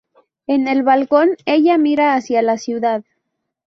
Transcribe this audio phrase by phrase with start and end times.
[0.47, 3.03] En el balcón, ella mira hacia la ciudad.